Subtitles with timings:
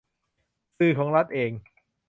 [0.77, 1.51] สื่อของรัฐเอง